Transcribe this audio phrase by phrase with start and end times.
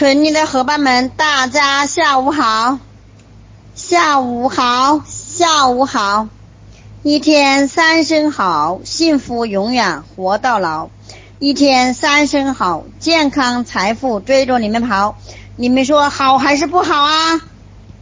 [0.00, 2.78] 群里的伙伴们，大家下午好，
[3.74, 6.26] 下午好，下午好，
[7.02, 10.88] 一天三声好，幸福永远活到老。
[11.38, 15.18] 一天三声好，健康财富追着你们跑。
[15.56, 17.42] 你们说好还是不好啊？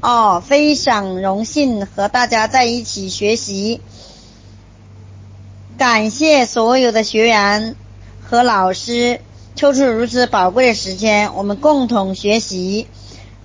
[0.00, 3.80] 哦，非常荣幸和大家在一起学习，
[5.78, 7.76] 感谢所有的学员
[8.20, 9.20] 和老师。
[9.56, 12.88] 抽出如此宝贵的时间，我们共同学习，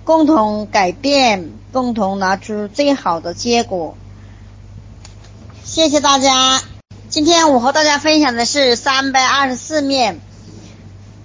[0.02, 3.96] 共同改变，共同拿出最好的结果。
[5.64, 6.60] 谢谢大家。
[7.08, 10.20] 今天我和大家分享的是三百二十四面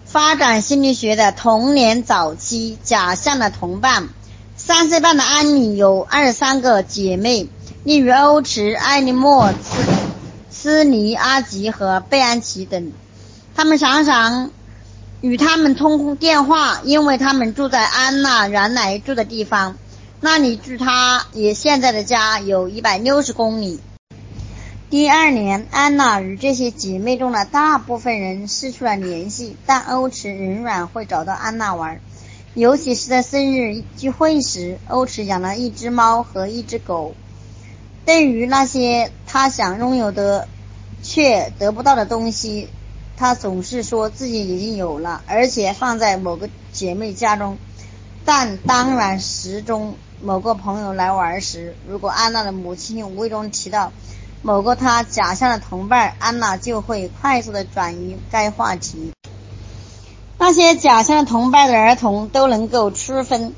[0.06, 4.10] 发展心理学的童年早期假象的同伴。
[4.56, 7.50] 三岁半的安妮有二十三个姐妹，
[7.84, 9.84] 例如欧驰、艾莉莫、斯
[10.52, 12.94] 斯尼、阿吉和贝安琪等。
[13.56, 14.52] 他们常常。
[15.26, 19.76] 与他们通电话，因为他们住在安娜原来住的地方，
[20.22, 23.80] 那里距她也现在的家有一百六十公里。
[24.92, 32.00] 第二年，安娜与这些姐妹中的大部分人失去了联系，但欧驰仍然会找到安娜玩，
[32.54, 34.78] 尤其是在生日聚会时。
[34.90, 37.16] 欧驰养了一只猫和一只狗，
[38.06, 40.48] 对于那些他想拥有的
[41.02, 42.70] 却得不到的东西。
[43.18, 47.58] 他总是说自己已经有了，而且放在某个姐妹家中。
[48.26, 53.92] 但当然，时中某个朋友来玩时，如果安娜的母亲无意中提到
[54.42, 59.12] 某个她假象的同伴，安娜就会快速的转移该话题。
[60.38, 63.54] 那些假象同伴的儿童都能够区分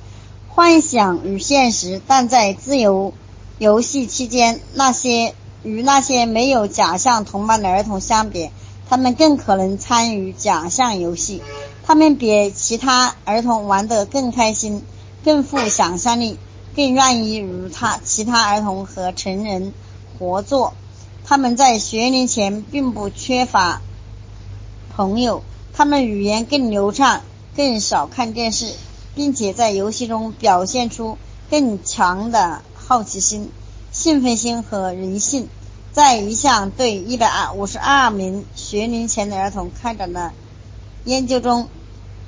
[0.49, 3.13] 幻想与现实，但在自由
[3.57, 5.33] 游戏期间，那些
[5.63, 8.51] 与那些没有假象同伴的儿童相比。
[8.89, 11.41] 他们更可能参与假象游戏，
[11.85, 14.83] 他们比其他儿童玩得更开心，
[15.23, 16.37] 更富想象力，
[16.75, 19.73] 更愿意与他其他儿童和成人
[20.17, 20.73] 合作。
[21.25, 23.81] 他们在学龄前并不缺乏
[24.95, 25.43] 朋友，
[25.73, 27.21] 他们语言更流畅，
[27.55, 28.73] 更少看电视，
[29.13, 31.17] 并且在游戏中表现出
[31.49, 33.51] 更强的好奇心、
[33.91, 35.49] 兴奋心和人性。
[35.97, 40.31] 在一项对一百二五十二名学龄前的儿童开展的
[41.05, 41.69] 研究中，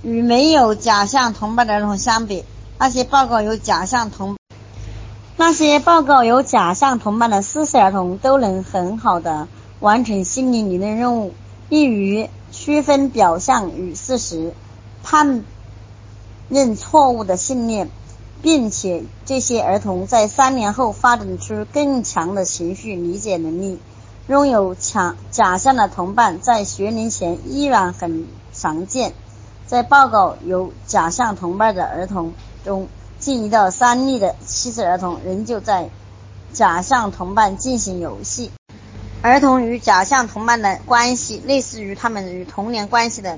[0.01, 2.43] 与没有假象同伴的儿童相比，
[2.79, 4.37] 那些报告有假象同
[5.37, 9.47] 那些报告有假象同伴的四岁儿童都能很好的
[9.79, 11.35] 完成心理理论任务，
[11.69, 14.55] 利于区分表象与事实，
[15.03, 15.43] 判
[16.49, 17.91] 认错误的信念。
[18.41, 23.79] 并且这些儿童在三年后发展出更强的情绪理解能力。
[24.27, 29.13] 拥有强假象的同伴在学龄前依然很常见。
[29.65, 32.33] 在报告有假象同伴的儿童
[32.63, 35.89] 中，近一到三例的七岁儿童仍旧在
[36.53, 38.51] 假象同伴进行游戏。
[39.21, 43.37] 儿童与假象同伴的关系类似于他们与童年关系的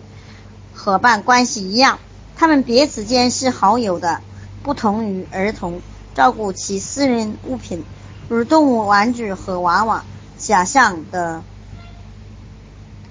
[0.75, 1.99] 伙伴关系一样，
[2.35, 4.21] 他们彼此间是好友的。
[4.63, 5.81] 不同于儿童
[6.13, 7.83] 照顾其私人物品，
[8.29, 10.03] 如动物玩具和娃娃，
[10.37, 11.43] 假象的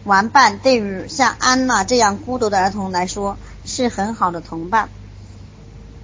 [0.05, 4.89] 玩伴对于像安娜这样孤独的儿童来说是很好的同伴。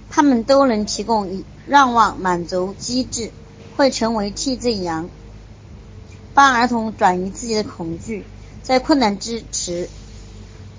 [0.09, 3.31] 他们都能提供以让望满足机制，
[3.75, 5.09] 会成为替罪羊，
[6.33, 8.25] 帮儿童转移自己的恐惧，
[8.63, 9.89] 在困难支持，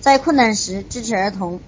[0.01, 1.61] 在困难时支持儿童。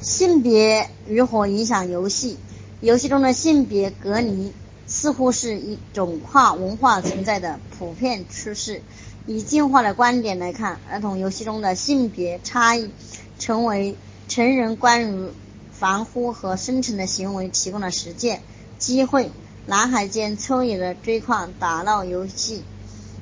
[0.00, 2.38] 性别如何影响游戏？
[2.80, 4.52] 游戏中的性别隔离
[4.86, 8.82] 似乎是一种跨文化存在的普遍趋势。
[9.26, 12.90] 以进化的观点来看，儿童游戏中的性别差异
[13.38, 13.96] 成为
[14.28, 15.28] 成人关于
[15.72, 18.40] 防护和生存的行为提供了实践
[18.78, 19.30] 机会。
[19.66, 22.62] 男孩间抽野的追矿打闹游戏，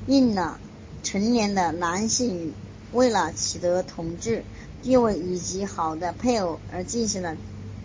[0.05, 0.59] 应了
[1.03, 2.53] 成年的男性
[2.93, 4.45] 为了取得统治。
[4.83, 7.35] 地位以及好的配偶而进行了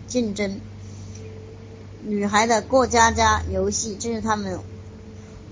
[0.07, 0.59] 竞争。
[2.05, 4.59] 女孩的过家家游戏正是他们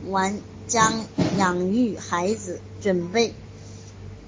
[0.08, 1.06] 玩将
[1.38, 3.34] 养育孩子、准备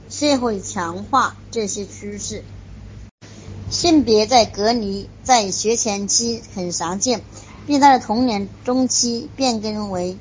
[0.10, 2.44] 社会强化这些趋势。
[3.70, 7.22] 性别在隔离在学前期很常见，
[7.66, 10.18] 并在童年中期变更为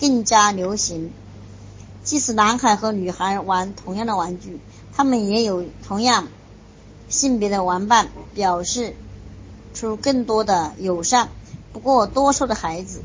[0.00, 1.12] 更加流行。
[2.02, 4.60] 即使男孩和女孩玩同样的玩具。
[4.96, 6.28] 他们也有同样
[7.10, 8.96] 性别的玩伴，表示
[9.74, 11.28] 出更多的友善。
[11.74, 13.02] 不过，多数的孩子，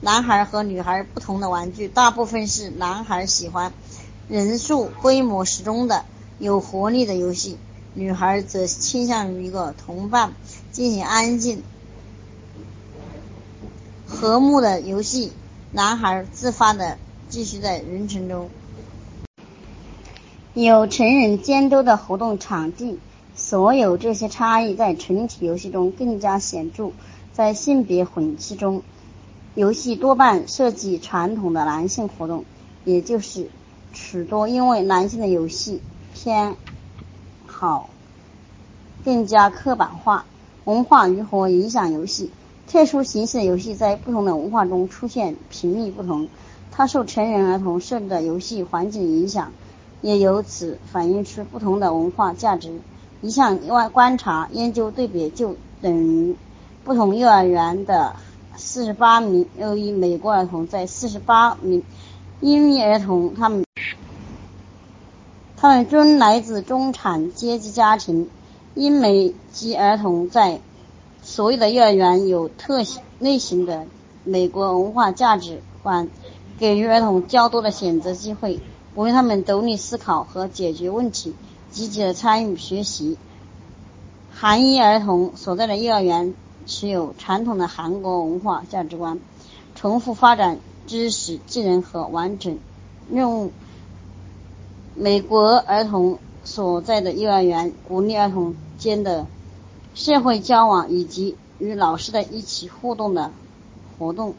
[0.00, 3.72] 男孩和女孩不同的玩具，大部分是男孩喜欢，
[4.28, 6.04] 人数规模适中的
[6.38, 7.58] 有活力的游戏，
[7.94, 10.32] 女孩则倾向于一个同伴
[10.70, 11.64] 进行安静、
[14.06, 15.32] 和睦的游戏，
[15.72, 16.98] 男孩自发的
[17.28, 18.48] 继续在人群中。
[20.64, 22.98] 有成人监督的活动场地，
[23.36, 26.90] 所有这些差异在群体游戏中更加显著。
[27.32, 28.82] 在性别混戏中，
[29.54, 32.44] 游戏多半涉及传统的男性活动，
[32.84, 33.48] 也就是
[33.92, 35.80] 许多因为男性的游戏
[36.12, 36.56] 偏
[37.46, 37.88] 好
[39.04, 40.24] 更加刻板化。
[40.64, 42.32] 文化如何影响游戏？
[42.66, 46.26] 特殊形式的游戏在不同的文化中出现频率不同，
[46.72, 49.52] 它受成人儿童设置的游戏环境影响，
[50.00, 52.80] 也由此反映出不同的文化价值。
[53.20, 56.36] 一项外观察、研究、对比就等于。
[56.84, 58.16] 不同幼儿园的
[58.56, 61.82] 四十八名由于美国儿童在四十八名
[62.40, 63.62] 英语儿童，他们
[65.54, 68.30] 他们均来自中产阶级家庭。
[68.74, 70.62] 英美籍儿童在
[71.20, 72.78] 所有的幼儿园有特
[73.18, 73.84] 类型的
[74.24, 76.08] 美国文化价值观，
[76.58, 78.60] 给予儿童较多的选择机会，
[78.98, 81.32] 鼓励他们独立思考和解决问题，
[81.70, 83.16] 积极的参与学习。
[84.32, 86.34] 韩裔儿童所在的幼儿园。
[86.66, 89.20] 持有传统的韩国文化价值观，
[89.76, 90.58] 重复发展
[90.88, 92.58] 知识、技能和完成
[93.08, 93.52] 任务。
[94.96, 99.26] 美国儿童所在的幼儿园鼓励儿童间的
[99.94, 103.30] 社会交往以及与老师的一起互动的
[103.96, 104.34] 活动。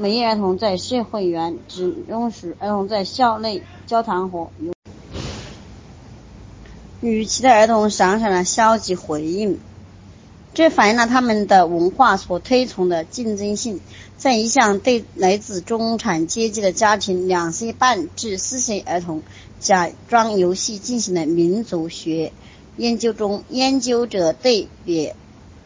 [0.00, 4.48] 美裔儿童在社会园只允许儿童在校内交谈和
[7.02, 9.58] 与其他儿童产生了消极回应。
[10.54, 13.78] 这反映了他们的文化所推崇的竞争性。
[14.16, 19.22] 在一项对来自中产阶级的家庭两岁半至四岁儿童
[19.60, 22.32] 假装游戏进行的民族学
[22.78, 25.12] 研究中，研究者对比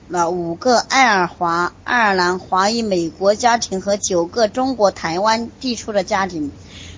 [0.09, 6.53] 了五个爱尔华、爱尔兰华裔美国家庭和九个中国台湾地区的家庭。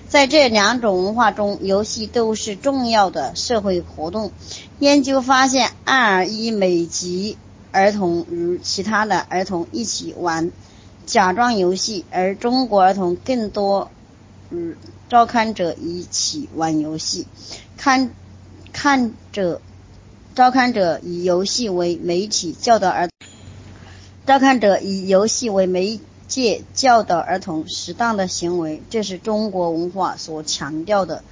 [0.07, 4.31] 在这两种文化中，游戏都是重要的社会活动。
[4.79, 7.37] 研究发现，爱尔伊美籍。
[7.69, 10.51] 儿童与其他的儿童一起玩
[11.05, 13.91] 假装游戏，而中国儿童更多
[14.49, 14.75] 与
[15.09, 17.27] 照看者一起玩游戏。
[17.75, 18.09] 看
[18.73, 19.61] 看着，
[20.37, 23.09] 照看者以游戏为媒体教导儿，
[24.27, 31.23] 照看者以游戏为媒介教导儿童适当的行为，这是中国文化所强调的，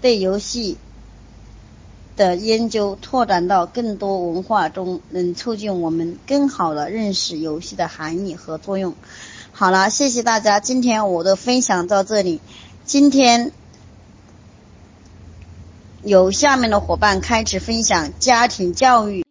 [0.00, 0.78] 对游戏。
[2.16, 8.94] 的研究拓展到更多文化中，能促进我们更好的认识游戏的含义和作用。
[9.52, 12.40] 好了，谢谢大家，今天我的分享到这里。
[12.86, 13.52] 今天
[16.06, 19.25] 由下面的伙伴开始分享家庭教育。